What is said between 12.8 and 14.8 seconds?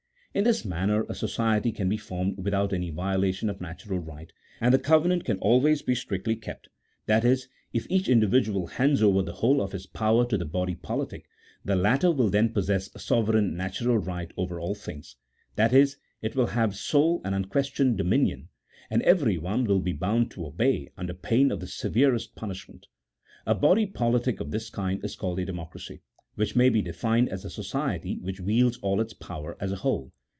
sovereign natural right over all